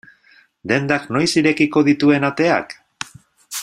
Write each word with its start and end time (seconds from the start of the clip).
Dendak 0.71 1.05
noiz 1.17 1.29
irekiko 1.43 1.85
dituen 1.91 2.29
ateak? 2.31 2.79